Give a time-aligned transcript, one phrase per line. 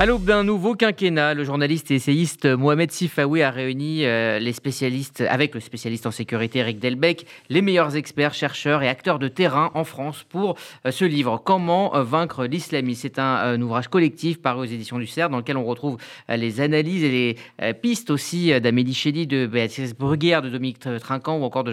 [0.00, 4.52] À l'aube d'un nouveau quinquennat, le journaliste et essayiste Mohamed Sifawi a réuni euh, les
[4.52, 9.26] spécialistes, avec le spécialiste en sécurité Eric Delbecq, les meilleurs experts, chercheurs et acteurs de
[9.26, 10.54] terrain en France pour
[10.86, 13.00] euh, ce livre Comment euh, vaincre l'islamisme.
[13.02, 15.96] C'est un, ouvrage collectif paru aux éditions du CERF dans lequel on retrouve
[16.28, 17.10] les analyses et
[17.58, 21.72] les pistes aussi d'Amélie Chély, de Béatrice Bruguière, de Dominique Trinquant ou encore de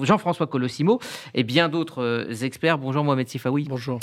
[0.00, 1.00] Jean-François Colossimo
[1.34, 2.78] et bien d'autres experts.
[2.78, 3.66] Bonjour Mohamed Sifawi.
[3.68, 3.98] Bonjour.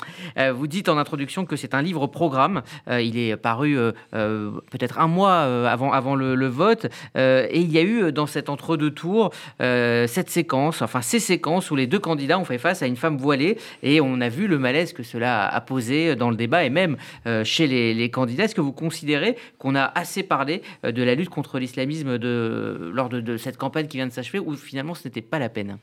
[0.53, 2.63] vous dites en introduction que c'est un livre programme.
[2.89, 6.87] il est paru euh, euh, peut-être un mois euh, avant, le, vote.
[7.15, 11.75] et il y a eu dans cet entre-deux tours cette séquence, enfin ces séquences où
[11.75, 14.59] les deux candidats ont fait face à une femme voilée et on a vu le
[14.59, 16.97] malaise que cela a posé dans le débat et même
[17.43, 18.45] chez les, candidats.
[18.45, 23.37] Est-ce que vous considérez qu'on a assez parlé de la lutte contre l'islamisme lors de
[23.37, 25.77] cette campagne qui vient de s'achever ou finalement ce n'était pas la peine?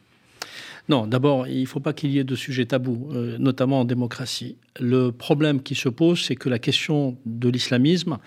[0.89, 3.85] Non, d'abord, il ne faut pas qu'il y ait de sujets tabous, euh, notamment en
[3.85, 4.57] démocratie.
[4.81, 8.19] Le problème qui se pose, c'est que la question de l'islamisme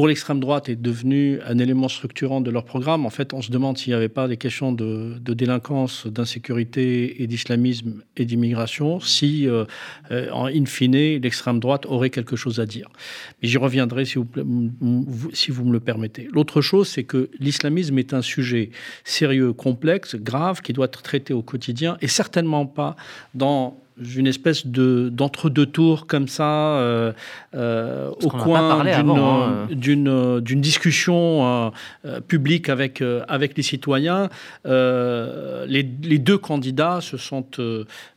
[0.00, 3.04] pour l'extrême droite est devenu un élément structurant de leur programme.
[3.04, 7.26] En fait, on se demande s'il n'y avait pas des questions de, délinquance, d'insécurité et
[7.26, 9.66] d'islamisme et d'immigration, si, euh,
[10.10, 12.88] euh, en in fine, l'extrême droite aurait quelque chose à dire.
[13.42, 14.26] Mais j'y reviendrai si vous,
[15.34, 16.28] si vous me le permettez.
[16.32, 18.70] L'autre chose, c'est que l'islamisme est un sujet
[19.04, 22.96] sérieux, complexe, grave, qui doit être traité au quotidien et certainement pas
[23.34, 23.76] dans
[24.16, 27.12] une espèce de d'entre-deux tours comme ça euh,
[27.54, 29.66] euh, au coin hein.
[29.70, 31.72] d'une d'une discussion
[32.04, 34.28] euh, publique avec avec les citoyens.
[34.64, 37.46] Les, les, deux candidats se sont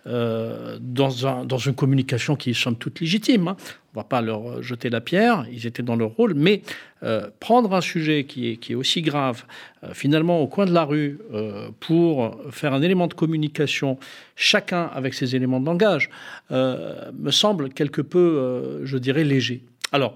[0.06, 3.50] dans, un, dans une communication qui est somme toute légitime.
[3.50, 3.58] Hein
[3.96, 6.64] on va pas leur jeter la pierre, ils étaient dans leur rôle, mais
[7.04, 9.46] euh, prendre un sujet qui est, aussi grave,
[9.84, 14.00] euh, finalement au coin de la rue, euh, pour faire un élément de communication,
[14.36, 16.10] chacun avec ses éléments de langage,
[16.50, 19.64] me semble quelque peu, je dirais, léger.
[19.92, 20.16] Alors,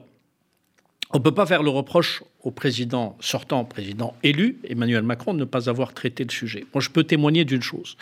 [1.11, 5.39] on ne peut pas faire le reproche au président sortant, président élu, Emmanuel Macron, de
[5.39, 6.65] ne pas avoir traité le sujet.
[6.73, 7.95] Moi, je peux témoigner d'une chose.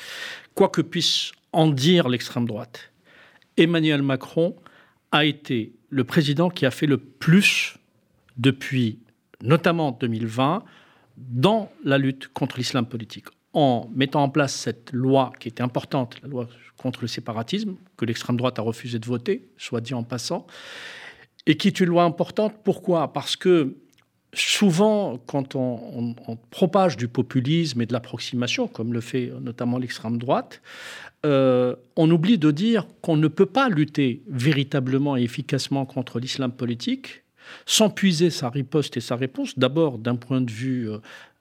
[0.56, 2.92] Quoi que puisse en dire l'extrême droite,
[3.58, 4.56] Emmanuel Macron
[5.12, 7.78] a été le président qui a fait le plus
[8.38, 9.00] depuis
[9.42, 10.64] notamment 2020
[11.18, 16.22] dans la lutte contre l'islam politique en mettant en place cette loi qui était importante,
[16.22, 16.48] la loi
[16.78, 20.46] contre le séparatisme, que l'extrême droite a refusé de voter, soit dit en passant,
[21.46, 22.54] et qui est une loi importante.
[22.66, 23.14] Pourquoi?
[23.14, 23.78] Parce que
[24.36, 26.16] souvent, quand on,
[26.52, 30.62] propage du populisme et de l'approximation, comme le fait notamment l'extrême droite,
[31.26, 36.52] euh, on oublie de dire qu'on ne peut pas lutter véritablement et efficacement contre l'islam
[36.52, 37.24] politique
[37.66, 40.98] sans puiser sa riposte et sa réponse, d'abord d'un point de vue euh,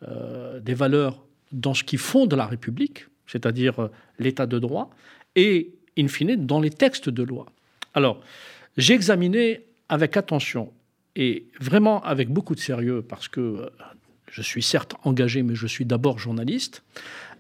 [0.09, 3.88] euh, des valeurs dans ce qui fonde la République, c'est-à-dire
[4.19, 4.91] l'état de droit,
[5.34, 7.47] et, in fine, dans les textes de loi.
[7.94, 8.21] Alors,
[8.76, 10.72] j'ai examiné avec attention
[11.16, 13.70] et vraiment avec beaucoup de sérieux, parce que
[14.30, 16.82] je suis certes engagé, mais je suis d'abord journaliste,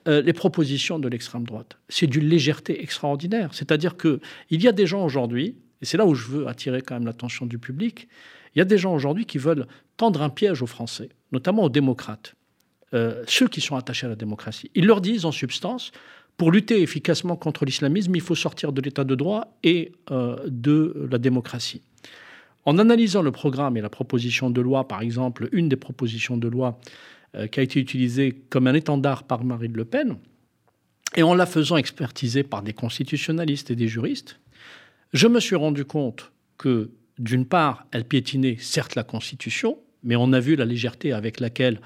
[0.06, 1.76] euh, les propositions de l'extrême droite.
[1.88, 3.50] C'est d'une légèreté extraordinaire.
[3.52, 4.20] C'est-à-dire qu'il
[4.50, 7.46] y a des gens aujourd'hui, et c'est là où je veux attirer quand même l'attention
[7.46, 8.08] du public,
[8.54, 11.68] il y a des gens aujourd'hui qui veulent tendre un piège aux Français, notamment aux
[11.68, 12.34] démocrates,
[12.92, 14.70] euh, ceux qui sont attachés à la démocratie.
[14.74, 15.90] Ils leur disent en substance,
[16.36, 21.08] pour lutter efficacement contre l'islamisme, il faut sortir de l'état de droit et euh, de
[21.10, 21.82] la démocratie.
[22.66, 26.48] En analysant le programme et la proposition de loi, par exemple, une des propositions de
[26.48, 26.80] loi
[27.34, 30.16] euh, qui a été utilisée comme un étendard par Marine Le Pen,
[31.16, 34.40] et en la faisant expertiser par des constitutionnalistes et des juristes,
[35.12, 40.32] je me suis rendu compte que, d'une part, elle piétinait certes la Constitution, mais on
[40.32, 41.80] a vu la légèreté avec laquelle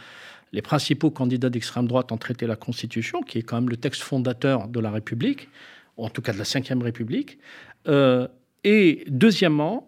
[0.52, 4.02] les principaux candidats d'extrême droite ont traité la Constitution, qui est quand même le texte
[4.02, 5.48] fondateur de la République,
[5.98, 7.38] en tout cas de la Ve République.
[7.86, 8.28] Euh,
[8.64, 9.87] et deuxièmement,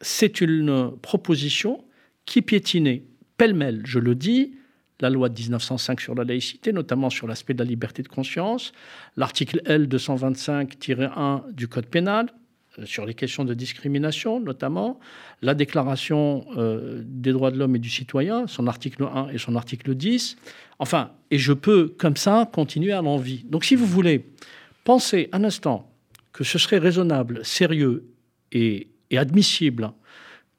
[0.00, 1.84] c'est une proposition
[2.24, 3.02] qui piétinait
[3.36, 4.54] pêle-mêle, je le dis,
[5.00, 8.72] la loi de 1905 sur la laïcité, notamment sur l'aspect de la liberté de conscience,
[9.16, 12.32] l'article L225-1 du Code pénal,
[12.78, 14.98] euh, sur les questions de discrimination notamment,
[15.42, 19.56] la Déclaration euh, des droits de l'homme et du citoyen, son article 1 et son
[19.56, 20.36] article 10.
[20.78, 23.44] Enfin, et je peux comme ça continuer à l'envie.
[23.44, 24.26] Donc si vous voulez,
[24.84, 25.90] pensez un instant
[26.32, 28.04] que ce serait raisonnable, sérieux
[28.52, 29.92] et, et admissible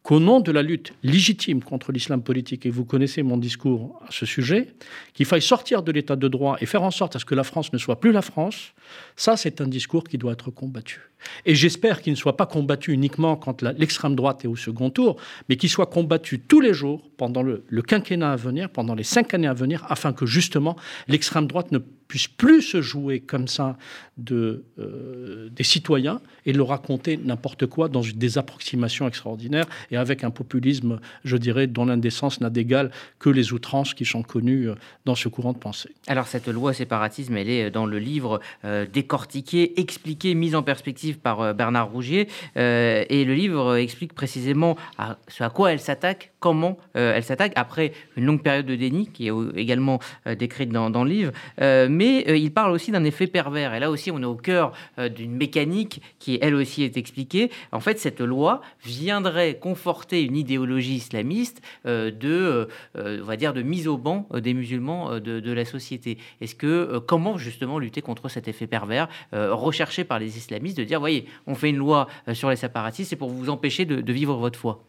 [0.02, 4.12] qu'au nom de la lutte légitime contre l'islam politique, et vous connaissez mon discours à
[4.12, 4.74] ce sujet,
[5.14, 7.44] qu'il faille sortir de l'état de droit et faire en sorte à ce que la
[7.44, 8.74] France ne soit plus la France,
[9.16, 11.02] ça c'est un discours qui doit être combattu.
[11.46, 15.18] Et j'espère qu'il ne soit pas combattu uniquement quand l'extrême droite est au second tour,
[15.48, 19.34] mais qu'il soit combattu tous les jours pendant le, quinquennat à venir, pendant les cinq
[19.34, 20.76] années à venir, afin que justement
[21.08, 23.78] l'extrême droite ne puisse plus se jouer comme ça
[24.18, 30.24] de, euh, des citoyens et leur raconter n'importe quoi dans des approximations extraordinaires et avec
[30.24, 32.90] un populisme, je dirais, dont l'indécence n'a d'égal
[33.20, 34.76] que les outrances qui sont connues euh,
[35.06, 35.92] dans ce courant de pensée.
[36.08, 41.09] Alors cette loi séparatisme, elle est dans le livre euh, décortiqué, expliqué, mise en perspective
[41.18, 42.28] par Bernard Rougier.
[42.56, 47.94] et le livre explique précisément à, ce à quoi elle s'attaque, comment elle s'attaque, après
[48.16, 50.00] une longue période de déni qui est également
[50.38, 51.32] décrite dans, dans, le livre.
[51.60, 53.74] mais il parle aussi d'un effet pervers.
[53.74, 57.52] Et là aussi, on est au cœur euh, d'une mécanique qui, elle aussi, est expliquée.
[57.72, 62.68] En fait, cette loi viendrait conforter une idéologie islamiste euh, de,
[62.98, 66.18] euh, on va dire, de mise au banc des musulmans de, la société.
[66.42, 70.99] Est-ce que comment justement lutter contre cet effet pervers recherché par les islamistes de dire,
[71.00, 74.60] voyez, on fait une loi sur les séparatistes, c'est pour vous empêcher de, vivre votre
[74.60, 74.84] foi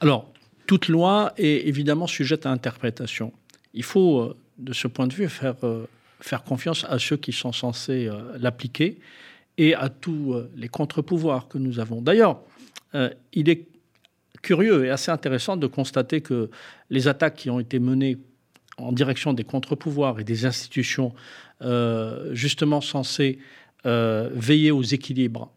[0.00, 0.30] Alors,
[0.66, 3.32] toute loi est évidemment sujette à interprétation.
[3.74, 5.56] Il faut, de ce point de vue, faire
[6.24, 8.98] faire confiance à ceux qui sont censés euh, l'appliquer
[9.58, 12.00] et à tous euh, les contre-pouvoirs que nous avons.
[12.00, 12.40] D'ailleurs,
[12.94, 13.66] euh, il est
[14.40, 16.50] curieux et assez intéressant de constater que
[16.88, 18.16] les attaques qui ont été menées
[18.78, 21.14] en direction des contre-pouvoirs et des institutions
[22.32, 23.38] justement censées
[23.84, 25.50] veiller aux équilibres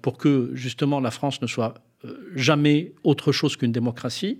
[0.00, 1.74] pour que justement la France ne soit
[2.34, 4.38] jamais autre chose qu'une démocratie,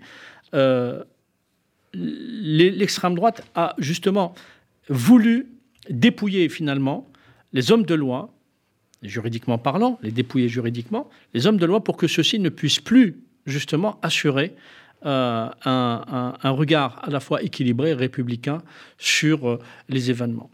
[1.92, 4.34] l'extrême droite a justement
[4.88, 5.48] voulu
[5.90, 7.10] dépouiller finalement
[7.52, 8.34] les hommes de loi,
[9.02, 13.20] juridiquement parlant, les dépouiller juridiquement, les hommes de loi pour que ceux-ci ne puissent plus
[13.46, 14.54] justement assurer
[15.04, 18.58] euh, un, regard à la fois équilibré et républicain
[18.98, 20.50] sur euh, les événements.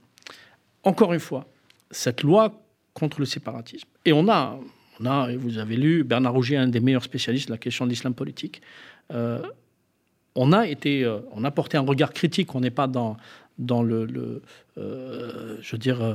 [0.83, 1.47] Encore une fois,
[1.91, 2.62] cette loi
[2.95, 4.59] contre le séparatisme, et on a,
[5.01, 7.85] on a et vous avez lu, Bernard Rougier, un des meilleurs spécialistes de la question
[7.85, 8.63] de l'islam politique,
[9.13, 9.41] euh,
[10.35, 13.19] on a été, on a porté un regard critique, on n'est pas dans,
[13.59, 14.43] dans le,
[14.79, 16.15] euh, je veux dire, euh,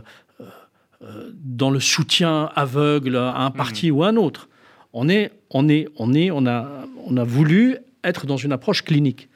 [1.04, 3.96] euh, dans le soutien aveugle à un parti mmh.
[3.96, 4.50] ou à un autre.
[4.94, 8.84] On est, on est, on est, on a, on a voulu être dans une approche
[8.84, 9.30] clinique.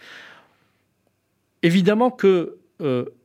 [1.63, 2.57] Évidemment que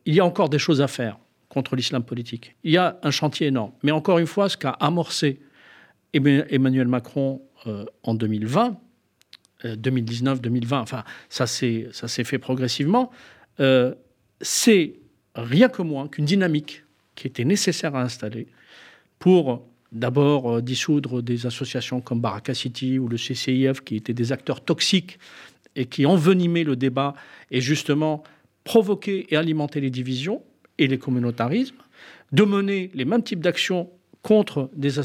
[0.05, 1.17] il y a encore des choses à faire
[1.57, 2.55] contre l'islam politique.
[2.63, 3.71] Il y a un chantier énorme.
[3.83, 5.39] Mais encore une fois, ce qu'a amorcé
[6.13, 7.41] Emmanuel Macron
[8.03, 8.77] en 2020,
[9.65, 13.11] 2019-2020, enfin, ça s'est fait progressivement
[14.41, 14.93] c'est
[15.35, 16.83] rien que moins qu'une dynamique
[17.15, 18.47] qui était nécessaire à installer
[19.19, 24.31] pour d'abord euh, dissoudre des associations comme Baraka City ou le CCIF, qui étaient des
[24.31, 25.17] acteurs toxiques
[25.75, 27.15] et qui envenimaient le débat
[27.49, 28.23] et justement
[28.63, 30.41] provoquer et alimenter les divisions
[30.77, 31.75] et les communautarismes,
[32.31, 33.89] de mener les mêmes types d'actions
[34.21, 34.99] contre des,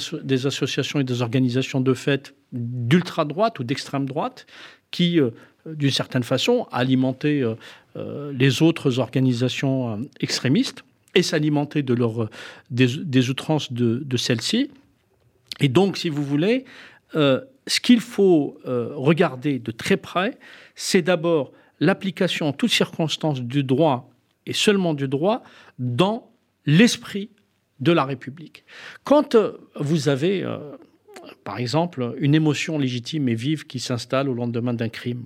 [0.47, 4.47] associations et des organisations de fait d'ultra-droite ou d'extrême droite
[4.91, 5.31] qui, euh,
[5.65, 7.55] d'une certaine façon, alimentaient euh,
[7.97, 10.85] euh, les autres organisations extrémistes
[11.15, 11.95] et s'alimenter de
[12.71, 14.71] des, outrances de, celles-ci.
[15.61, 16.65] Et donc, si vous voulez,
[17.15, 20.39] ce qu'il faut regarder de très près,
[20.75, 24.12] c'est d'abord l'application en toutes circonstances du droit
[24.47, 25.43] et seulement du droit
[25.79, 26.31] dans
[26.67, 27.31] l'esprit
[27.81, 28.65] de la République.
[29.05, 29.37] Quand
[29.77, 30.47] vous avez,
[31.45, 35.25] par exemple, une émotion légitime et vive qui s'installe au lendemain d'un crime,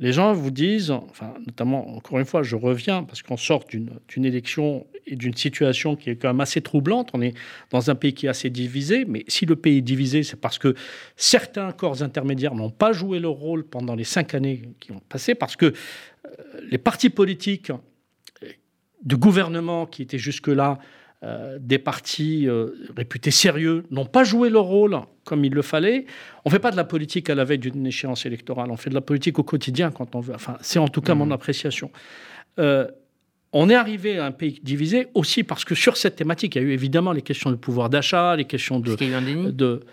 [0.00, 4.24] les gens vous disent, enfin, notamment, encore une fois, je reviens, parce qu'on sort d'une
[4.24, 7.10] élection et d'une situation qui est quand même assez troublante.
[7.12, 7.34] On est
[7.70, 10.58] dans un pays qui est assez divisé, mais si le pays est divisé, c'est parce
[10.58, 10.74] que
[11.16, 15.34] certains corps intermédiaires n'ont pas joué leur rôle pendant les cinq années qui ont passé,
[15.34, 15.72] parce que euh,
[16.70, 17.72] les partis politiques
[19.02, 20.78] de gouvernement qui étaient jusque-là
[21.22, 26.06] euh, des partis euh, réputés sérieux n'ont pas joué leur rôle comme il le fallait.
[26.44, 28.88] On ne fait pas de la politique à la veille d'une échéance électorale, on fait
[28.88, 30.34] de la politique au quotidien quand on veut.
[30.34, 31.32] Enfin, c'est en tout cas mon mmh.
[31.32, 31.90] appréciation.
[32.58, 32.88] Euh,
[33.52, 36.64] on est arrivé à un pays divisé aussi parce que sur cette thématique, il y
[36.64, 38.94] a eu évidemment les questions de pouvoir d'achat, les questions de...
[38.94, 39.52] Qu'il y a eu un déni?
[39.52, 39.84] de,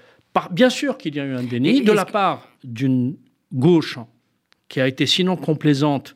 [0.52, 3.18] Bien sûr qu'il y a eu un déni de la part d'une
[3.52, 3.98] gauche
[4.68, 6.16] qui a été sinon complaisante,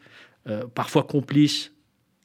[0.74, 1.72] parfois complice,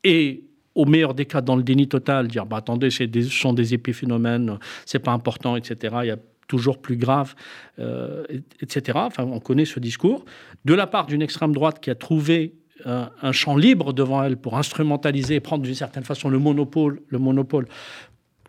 [0.03, 3.75] et au meilleur des cas, dans le déni total, dire bah, attendez, ce sont des
[3.75, 5.97] épiphénomènes, c'est pas important, etc.
[6.03, 7.35] Il y a toujours plus grave,
[7.79, 8.25] euh,
[8.61, 8.99] etc.
[9.03, 10.25] Enfin, on connaît ce discours.
[10.65, 12.55] De la part d'une extrême droite qui a trouvé
[12.85, 17.19] un, champ libre devant elle pour instrumentaliser et prendre d'une certaine façon le monopole, le
[17.19, 17.67] monopole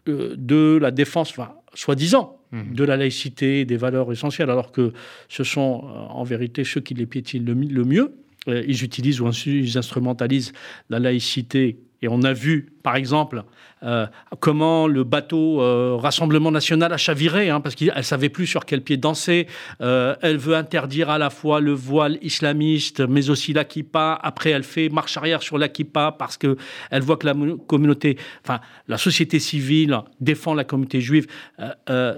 [0.10, 2.74] euh, de la défense, enfin, soi-disant, mmh.
[2.74, 4.94] de la laïcité, des valeurs essentielles, alors que
[5.30, 8.14] ce sont euh, en vérité ceux qui les piétinent le, mieux.
[8.48, 10.54] Ils utilisent ou ils instrumentalisent
[10.90, 13.44] la laïcité Et on a vu, par exemple,
[13.84, 14.06] euh,
[14.40, 18.82] comment le bateau euh, Rassemblement national a chaviré, hein, parce qu'elle savait plus sur quel
[18.82, 19.48] pied danser.
[19.82, 24.20] Euh, elle veut interdire à la fois le voile islamiste, mais aussi l'Akipa.
[24.22, 26.56] Après, elle fait marche arrière sur l'Akipa parce que
[26.92, 27.36] elle voit que la
[27.68, 31.28] communauté, enfin, la société civile défend la communauté juive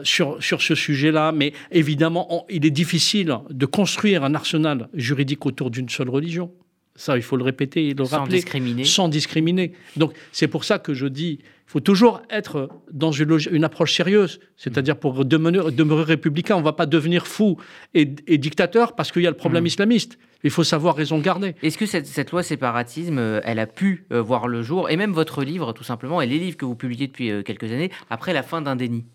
[0.03, 1.31] sur, sur ce sujet-là.
[1.31, 6.51] Mais évidemment, il est difficile de construire un arsenal juridique autour d'une seule religion.
[6.99, 8.35] Ça, il faut le répéter et le sans rappeler.
[8.35, 8.83] Discriminer.
[8.83, 9.71] Sans discriminer.
[9.95, 13.95] Donc, c'est pour ça que je dis, il faut toujours être dans une, une approche
[13.95, 14.41] sérieuse.
[14.57, 17.55] C'est-à-dire, pour demeurer, demeurer, républicain, on ne va pas devenir fou
[17.93, 19.67] et, dictateur parce qu'il y a le problème mmh.
[19.67, 20.19] islamiste.
[20.43, 21.55] Il faut savoir raison garder.
[21.63, 25.13] Est-ce que cette, loi séparatisme, euh, elle a pu euh, voir le jour, et même
[25.13, 28.33] votre livre, tout simplement, et les livres que vous publiez depuis euh, quelques années, après
[28.33, 29.05] la fin d'un déni?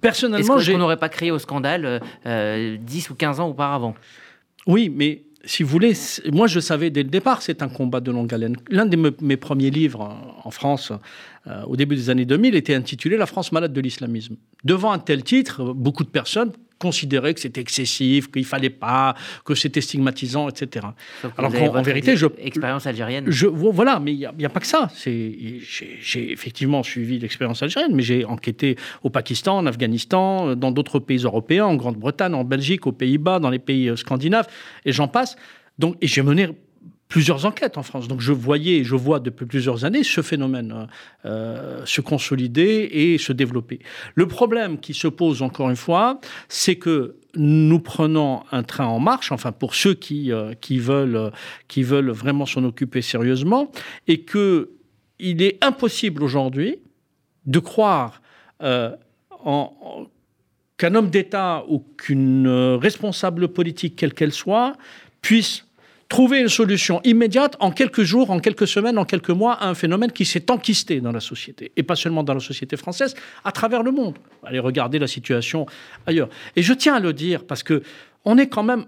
[0.00, 3.94] Personnellement, qu'on n'aurait pas créé au scandale 10 ou 15 ans auparavant?
[4.66, 5.92] Oui, mais si vous voulez,
[6.32, 8.56] moi je savais dès le départ, c'est un combat de longue haleine.
[8.68, 10.92] L'un de mes premiers livres en France,
[11.46, 14.36] euh, au début des années 2000, était intitulé La France malade de l'islamisme.
[14.64, 19.54] Devant un tel titre, beaucoup de personnes considéraient que c'était excessif, qu'il fallait pas, que
[19.54, 20.86] c'était stigmatisant, etc.
[21.38, 23.24] Alors qu'en vérité, je expérience algérienne.
[23.28, 24.88] Je, voilà, mais il n'y a, a, pas que ça.
[25.04, 31.18] J'ai effectivement suivi l'expérience algérienne, mais j'ai enquêté au Pakistan, en Afghanistan, dans d'autres pays
[31.18, 34.48] européens, en Grande-Bretagne, en Belgique, aux Pays-Bas, dans les pays euh, scandinaves,
[34.84, 35.36] et j'en passe.
[35.78, 36.48] Donc, et j'ai mené
[37.12, 38.08] plusieurs enquêtes en France.
[38.08, 40.86] Donc je voyais je vois depuis plusieurs années ce phénomène euh,
[41.26, 43.80] euh, se consolider et se développer.
[44.14, 48.98] Le problème qui se pose encore une fois, c'est que nous prenons un train en
[48.98, 51.32] marche, enfin pour ceux qui, euh, qui, veulent,
[51.68, 53.70] qui veulent vraiment s'en occuper sérieusement,
[54.08, 54.70] et que
[55.18, 56.78] il est impossible aujourd'hui
[57.44, 58.22] de croire
[58.58, 58.94] qu'un
[60.94, 62.48] homme d'État ou qu'une
[62.80, 64.78] responsable politique, quelle qu'elle soit,
[65.20, 65.66] puisse
[66.12, 69.74] trouver une solution immédiate en quelques jours, en quelques semaines, en quelques mois à un
[69.74, 73.14] phénomène qui s'est enquisté dans la société, et pas seulement dans la société française,
[73.44, 74.16] à travers le monde.
[74.44, 75.64] Allez regarder la situation
[76.06, 76.28] ailleurs.
[76.54, 77.82] Et je tiens à le dire parce que
[78.26, 78.84] on est quand même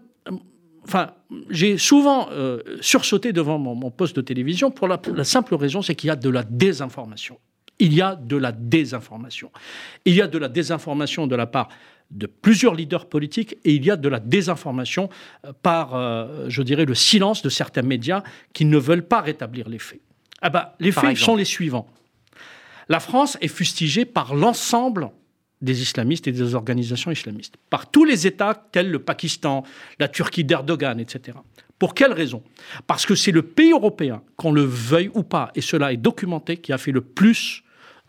[0.87, 1.13] enfin,
[1.49, 6.09] j'ai souvent euh, sursauté devant mon, poste de télévision pour la simple raison, c'est qu'il
[6.09, 7.39] y a de la désinformation.
[7.79, 9.51] Il y a de la désinformation.
[10.05, 11.69] Il y a de la désinformation de la part
[12.15, 15.11] de plusieurs leaders politiques et il y a de la désinformation
[15.45, 19.69] euh, par, euh, je dirais, le silence de certains médias qui ne veulent pas rétablir
[19.69, 20.01] les faits.
[20.41, 21.89] Ah bah, les faits sont les suivants.
[22.89, 25.11] La France est fustigée par l'ensemble
[25.63, 29.65] des islamistes et des organisations islamistes, par tous les États tels le Pakistan,
[29.99, 31.39] la Turquie d'Erdogan, etc.
[31.79, 32.43] Pour quelle raison?
[32.87, 36.59] Parce que c'est le pays européen, qu'on le veuille ou pas, et cela est documenté,
[36.59, 37.65] qui a fait le plus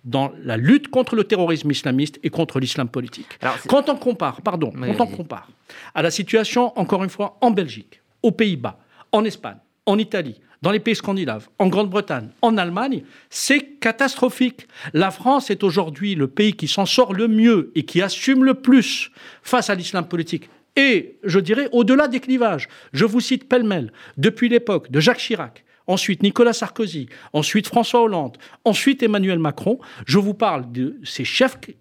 [0.05, 3.39] dans la lutte contre le terrorisme islamiste et contre l'islam politique.
[3.67, 5.49] quand on compare, pardon, quand on compare
[5.93, 8.79] à la situation, encore une fois, en Belgique, aux Pays-Bas,
[9.11, 14.67] en Espagne, en Italie, dans les pays scandinaves, en Grande-Bretagne, en Allemagne, c'est catastrophique.
[14.93, 18.55] La France est aujourd'hui le pays qui s'en sort le mieux et qui assume le
[18.55, 19.11] plus
[19.43, 20.49] face à l'islam politique.
[20.75, 22.67] Et je dirais au-delà des clivages.
[22.93, 28.37] Je vous cite pêle-mêle, depuis l'époque de Jacques Chirac, ensuite Nicolas Sarkozy, ensuite François Hollande,
[28.63, 29.79] ensuite Emmanuel Macron.
[30.05, 31.23] Je vous parle de ces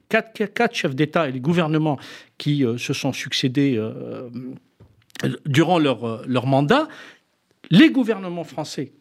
[0.08, 1.98] quatre, chefs d'État et les gouvernements
[2.38, 4.28] qui euh, se sont succédés euh,
[5.46, 6.88] durant euh, leur mandat.
[7.70, 8.92] Les gouvernements français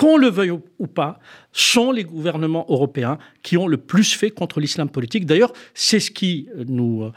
[0.00, 1.20] qu'on le veuille ou pas,
[1.52, 5.26] sont les gouvernements européens qui ont le plus fait contre l'islam politique.
[5.26, 7.12] D'ailleurs, c'est ce qui nous,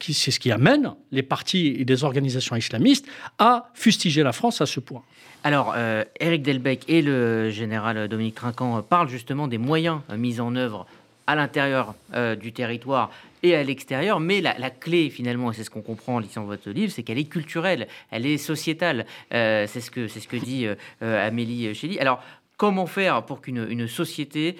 [0.00, 3.06] c'est ce qui amène les partis et les organisations islamistes
[3.38, 5.02] à fustiger la France à ce point.
[5.44, 10.56] Alors, euh, Éric Delbecq et le général Dominique Trinquant parlent justement des moyens mis en
[10.56, 10.88] œuvre
[11.28, 13.12] à l'intérieur euh, du territoire
[13.44, 16.70] et à l'extérieur, mais la, clé finalement, et c'est ce qu'on comprend en lisant votre
[16.70, 19.06] livre, c'est qu'elle est culturelle, elle est sociétale.
[19.32, 20.66] Euh, c'est ce que c'est ce que dit
[21.00, 21.98] Amélie Chély.
[21.98, 22.22] Alors,
[22.56, 24.56] comment faire pour qu'une société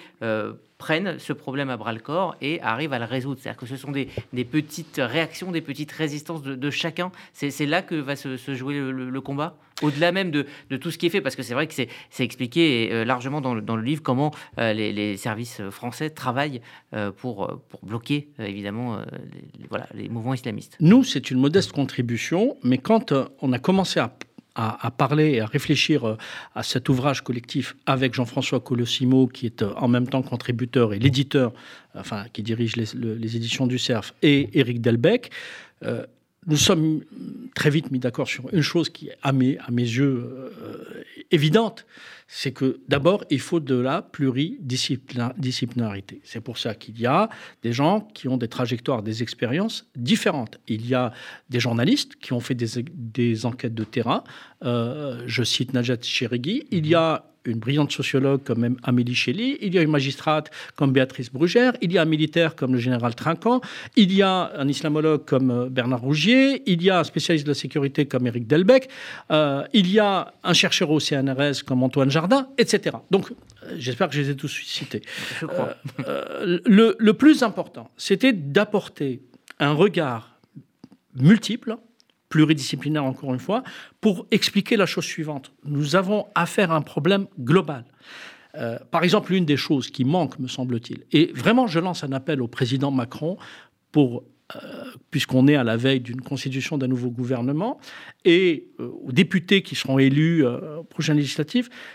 [0.77, 3.39] prennent ce problème à bras le corps et arrivent à le résoudre.
[3.41, 4.05] C'est-à-dire que ce sont des,
[4.45, 7.11] petites réactions, des petites résistances de, chacun.
[7.33, 10.45] C'est là que va se, jouer le, combat au-delà même de,
[10.77, 13.53] tout ce qui est fait, parce que c'est vrai que c'est expliqué euh, largement dans
[13.53, 16.61] le, livre comment euh, les, services français travaillent
[16.93, 18.99] euh, pour, pour bloquer évidemment
[19.59, 20.77] les, voilà, les mouvements islamistes.
[20.79, 24.15] Nous, c'est une modeste contribution, mais quand on a commencé à
[24.55, 26.17] à, parler et à réfléchir euh,
[26.55, 30.99] à cet ouvrage collectif avec Jean-François Colossimo, qui est euh, en même temps contributeur et
[30.99, 31.53] l'éditeur,
[31.93, 35.29] enfin, qui dirige les, éditions du CERF, et Éric Delbecq.
[35.83, 36.05] Euh,
[36.47, 37.01] nous sommes
[37.55, 40.51] très vite mis d'accord sur une chose qui à mes, à mes yeux
[41.35, 41.85] évidente,
[42.27, 46.21] c'est que d'abord, il faut de la pluridisciplinarité.
[46.23, 47.29] C'est pour ça qu'il y a
[47.61, 50.59] des gens qui ont des trajectoires, des expériences différentes.
[50.67, 51.13] Il y a
[51.49, 54.23] des journalistes qui ont fait des, enquêtes de terrain.
[54.63, 56.65] Euh, je cite Najat Cherigui.
[56.71, 60.91] Il y a une brillante sociologue comme Amélie Chély, il y a une magistrate comme
[60.91, 63.61] Béatrice Brugère, il y a un militaire comme le général Trinquant,
[63.95, 67.51] il y a un islamologue comme euh, Bernard Rougier, il y a un spécialiste de
[67.51, 68.89] la sécurité comme Éric Delbecq,
[69.31, 72.97] euh, il y a un chercheur au CNRS comme Antoine Jardin, etc.
[73.11, 75.01] Donc, euh, j'espère que je les ai tous cités.
[76.65, 79.21] le, le plus important, c'était d'apporter
[79.59, 80.37] un regard
[81.15, 81.77] multiple
[82.35, 83.63] pluridisciplinaire encore une fois,
[84.01, 85.53] pour expliquer la chose suivante.
[85.63, 87.85] Nous avons affaire à un problème global.
[88.55, 92.11] Euh, par exemple, une des choses qui manque, me semble-t-il, et vraiment je lance un
[92.11, 93.37] appel au président Macron
[93.93, 94.59] pour, euh,
[95.11, 97.79] puisqu'on est à la veille d'une constitution d'un nouveau gouvernement,
[98.25, 101.23] et euh, aux députés qui seront élus aux prochaines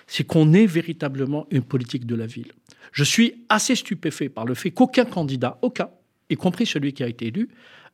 [0.07, 2.53] c'est qu'on ait véritablement une politique de la ville.
[2.93, 5.91] Je suis assez stupéfait par le fait qu'aucun candidat, aucun,
[6.31, 7.51] y compris celui qui a été élu,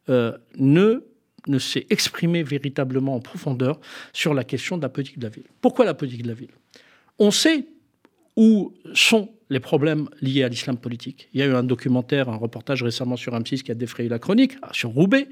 [0.09, 1.03] ne
[1.47, 3.81] ne s'est exprimé véritablement en profondeur
[4.13, 5.47] sur la question de la politique de la ville.
[5.61, 6.51] Pourquoi la politique de la ville?
[7.19, 7.67] On sait
[8.37, 11.29] où sont les problèmes liés à l'islam politique.
[11.33, 14.19] Il y a eu un documentaire, un reportage récemment sur M6 qui a défrayé la
[14.19, 15.29] chronique, sur Roubaix.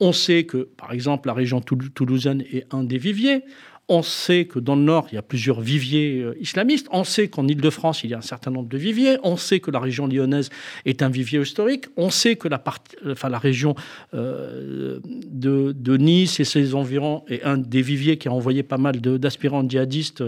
[0.00, 3.44] On sait que, par exemple, la région toulousaine est un des viviers.
[3.88, 6.86] On sait que dans le Nord, il y a plusieurs viviers euh, islamistes.
[6.90, 9.18] On sait qu'en Ile-de-France, il y a un certain nombre de viviers.
[9.22, 10.48] On sait que la région lyonnaise
[10.86, 11.86] est un vivier historique.
[11.98, 12.62] On sait que la,
[13.38, 13.74] région
[14.14, 19.02] euh, de, Nice et ses environs est un des viviers qui a envoyé pas mal
[19.02, 20.24] d'aspirants djihadistes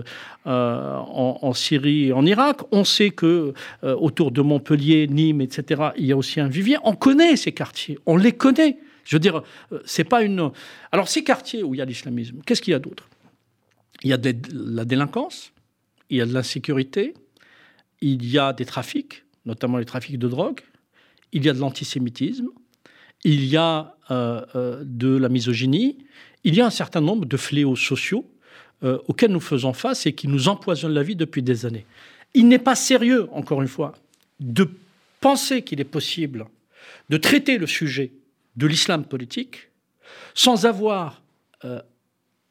[0.46, 2.58] euh, en, Syrie et en Irak.
[2.72, 6.76] On sait que autour de Montpellier, Nîmes, etc., il y a aussi un vivier.
[6.84, 7.98] On connaît ces quartiers.
[8.04, 8.76] On les connaît.
[9.04, 9.42] Je veux dire,
[9.86, 10.50] c'est pas une.
[10.92, 13.08] Alors, ces quartiers où il y a l'islamisme, qu'est-ce qu'il y a d'autre?
[14.02, 15.52] Il y a de la délinquance,
[16.10, 17.14] il y a de l'insécurité,
[18.00, 20.60] il y a des trafics, notamment les trafics de drogue,
[21.32, 22.48] il y a de l'antisémitisme,
[23.24, 25.98] il y a euh, euh, de la misogynie,
[26.44, 28.30] il y a un certain nombre de fléaux sociaux
[28.84, 31.86] euh, auxquels nous faisons face et qui nous empoisonnent la vie depuis des années.
[32.34, 33.94] Il n'est pas sérieux, encore une fois,
[34.38, 34.68] de
[35.20, 36.46] penser qu'il est possible
[37.08, 38.12] de traiter le sujet
[38.56, 39.70] de l'islam politique
[40.34, 41.22] sans avoir,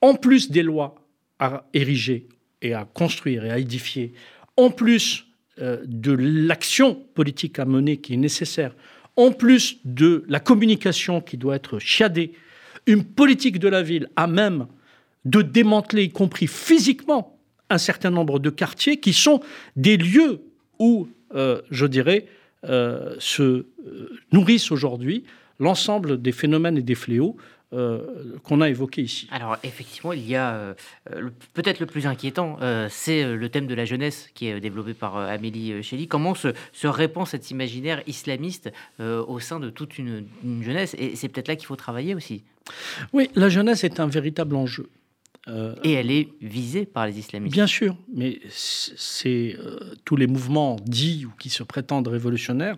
[0.02, 1.05] en plus des lois
[1.40, 2.28] à ériger
[2.62, 4.14] et à construire et à édifier,
[4.58, 5.26] en plus
[5.62, 8.76] euh, de l'action politique à mener qui est nécessaire,
[9.16, 12.34] en plus de la communication qui doit être chiadée,
[12.88, 14.68] une politique de la ville à même
[15.24, 17.38] de démanteler, y compris physiquement,
[17.70, 19.42] un certain nombre de quartiers qui sont
[19.76, 20.42] des lieux
[20.78, 22.28] où, euh, je dirais,
[22.66, 23.66] euh, se
[24.32, 25.24] nourrissent aujourd'hui
[25.60, 27.38] l'ensemble des phénomènes et des fléaux
[27.74, 29.28] euh, qu'on a évoqué ici.
[29.32, 30.74] Alors effectivement, il y a euh,
[31.56, 35.18] peut-être le plus inquiétant, euh, c'est le thème de la jeunesse qui est développé par
[35.18, 36.08] Amélie Chély.
[36.08, 40.28] Comment se, répand cet imaginaire islamiste au sein de toute une,
[40.62, 40.96] jeunesse?
[41.00, 42.44] Et c'est peut-être là qu'il faut travailler aussi.
[43.14, 44.88] Oui, la jeunesse est un véritable enjeu.
[45.84, 47.54] Et elle est visée par les islamistes.
[47.54, 49.58] Bien sûr, mais c'est
[50.04, 52.78] tous les mouvements dits ou qui se prétendent révolutionnaires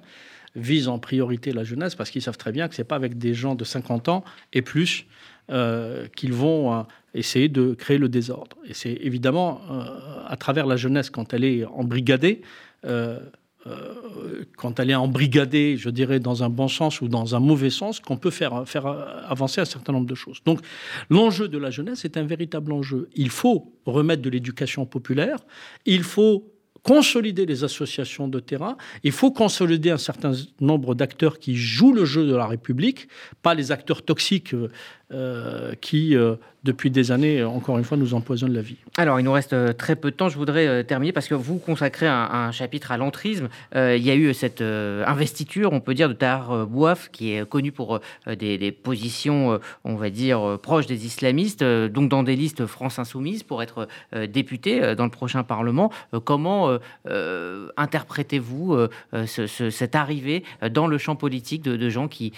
[0.58, 3.17] visent en priorité la jeunesse parce qu'ils savent très bien que ce n'est pas avec
[3.17, 5.06] des gens de 50 ans et plus
[5.50, 6.82] euh, qu'ils vont euh,
[7.13, 8.58] essayer de créer le désordre.
[8.65, 9.86] Et c'est évidemment euh,
[10.28, 12.41] à travers la jeunesse, quand elle est embrigadée,
[14.56, 18.00] quand elle est embrigadée, je dirais, dans un bon sens ou dans un mauvais sens,
[18.00, 20.41] qu'on peut faire, faire avancer un certain nombre de choses.
[20.46, 20.62] Donc
[21.10, 23.10] l'enjeu de la jeunesse est un véritable enjeu.
[23.15, 25.38] Il faut remettre de l'éducation populaire,
[25.86, 26.57] il faut
[26.88, 32.06] consolider les associations de terrain, il faut consolider un certain nombre d'acteurs qui jouent le
[32.06, 33.10] jeu de la République,
[33.41, 34.56] pas les acteurs toxiques
[35.13, 38.76] euh, qui, euh, depuis des années, encore une fois, nous empoisonnent la vie.
[38.98, 40.28] Alors, il nous reste euh, très peu de temps.
[40.28, 43.48] Je voudrais terminer parce que vous consacrez un, chapitre à l'entrisme.
[43.74, 47.72] il y a eu cette investiture, on peut dire, de Tahar Bouaf, qui est connu
[47.72, 53.43] pour des, positions, on va dire, proches des islamistes, donc dans des listes France Insoumise
[53.43, 53.88] pour être
[54.28, 55.91] député dans le prochain Parlement.
[56.24, 56.78] comment
[57.78, 58.78] interprétez-vous
[59.26, 62.34] cette arrivée dans le champ politique de, gens qui,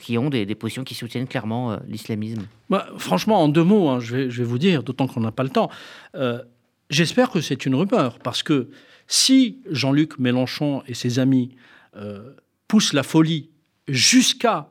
[0.00, 4.00] qui ont des, des positions qui soutiennent clairement l'islamisme bah, Franchement, en deux mots, hein,
[4.00, 5.70] je, vais, vous dire, d'autant qu'on n'a pas le temps,
[6.14, 6.42] euh,
[6.90, 8.68] j'espère que c'est une rumeur, parce que
[9.06, 11.50] si Jean-Luc Mélenchon et ses amis
[11.96, 12.34] euh,
[12.68, 13.50] poussent la folie
[13.88, 14.68] jusqu'à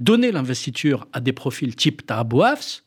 [0.00, 2.82] donner l'investiture à des profils type Tahabouafs,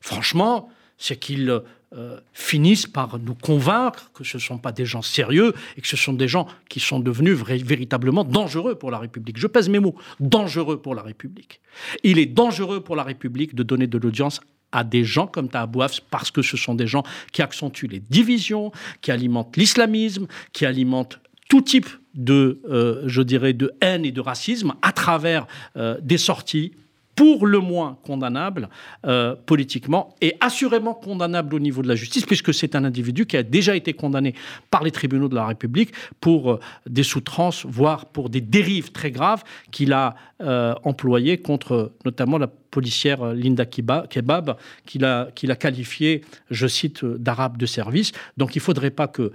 [0.00, 1.62] franchement, c'est qu'ils
[1.96, 5.86] euh, finissent par nous convaincre que ce ne sont pas des gens sérieux et que
[5.86, 9.38] ce sont des gens qui sont devenus véritablement dangereux pour la République.
[9.38, 11.60] Je pèse mes mots, dangereux pour la République.
[12.02, 14.40] Il est dangereux pour la République de donner de l'audience
[14.72, 18.72] à des gens comme Tahabouafs parce que ce sont des gens qui accentuent les divisions,
[19.00, 24.20] qui alimentent l'islamisme, qui alimentent tout type de, euh, je dirais, de haine et de
[24.20, 26.72] racisme à travers euh, des sorties
[27.14, 28.68] pour le moins condamnable
[29.06, 33.36] euh, politiquement et assurément condamnable au niveau de la justice, puisque c'est un individu qui
[33.36, 34.34] a déjà été condamné
[34.70, 39.10] par les tribunaux de la République pour euh, des soutrances, voire pour des dérives très
[39.10, 45.56] graves qu'il a euh, employées contre notamment la policière Linda Kebab, qu'il a, qu'il a
[45.56, 48.10] qualifié, je cite, d'arabe de service.
[48.36, 49.30] Donc il ne faudrait pas que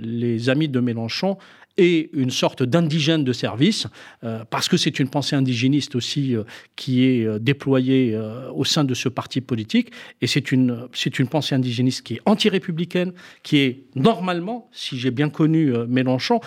[0.00, 1.36] les amis de Mélenchon
[1.80, 3.86] et une sorte d'indigène de service,
[4.22, 6.44] euh, parce que c'est une pensée indigéniste aussi euh,
[6.76, 8.14] qui est euh, déployée
[8.54, 9.90] au sein de ce parti politique,
[10.20, 13.12] et c'est une, c'est une pensée indigéniste qui est anti-républicaine,
[13.42, 16.40] qui est normalement, si j'ai bien connu Mélenchon,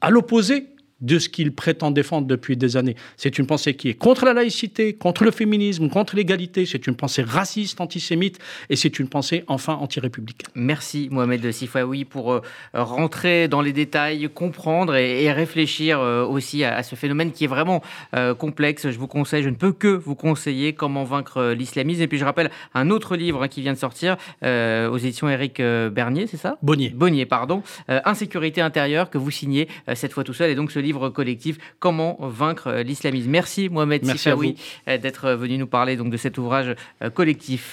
[0.00, 0.66] à l'opposé
[1.02, 2.96] de ce qu'il prétend défendre depuis des années.
[3.16, 6.64] C'est une pensée qui est contre la laïcité, contre le féminisme, contre l'égalité.
[6.64, 8.38] C'est une pensée raciste, antisémite,
[8.70, 10.48] et c'est une pensée enfin anti-républicaine.
[10.54, 12.40] Merci Mohamed Sifaoui pour euh,
[12.72, 17.82] rentrer dans les détails, comprendre et, réfléchir euh, aussi à, ce phénomène qui est vraiment
[18.14, 18.90] euh, complexe.
[18.90, 22.02] Je vous conseille, je ne peux que vous conseiller comment vaincre l'islamisme.
[22.02, 25.60] Et puis je rappelle un autre livre hein, qui vient de sortir aux éditions Éric
[25.60, 26.58] Bernier, c'est ça?
[26.62, 26.90] Bonnier.
[26.90, 27.62] Bonnier, pardon.
[27.88, 30.50] Insécurité intérieure que vous signez cette fois tout seul.
[30.50, 33.30] Et donc ce livre collectif Comment vaincre l'islamisme.
[33.30, 34.56] Merci Mohamed Sifaoui
[34.88, 37.70] euh, d'être venu nous parler donc de cet ouvrage euh, collectif.